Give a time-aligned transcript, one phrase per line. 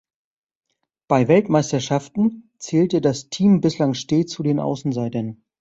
[1.07, 5.43] Bei Weltmeisterschaften zählte das Team bislang stets zu den Außenseitern.